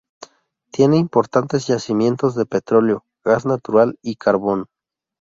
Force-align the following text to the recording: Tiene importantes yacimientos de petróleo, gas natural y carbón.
Tiene 0.71 0.97
importantes 0.97 1.67
yacimientos 1.67 2.33
de 2.33 2.47
petróleo, 2.47 3.05
gas 3.23 3.45
natural 3.45 3.99
y 4.01 4.15
carbón. 4.15 4.65